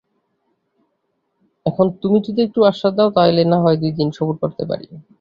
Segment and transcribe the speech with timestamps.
[1.65, 4.85] এখন, তুমি যদি একটু আশ্বাস দাও তা হলে নাহয় দু-দিন সবুর করতেও পারি।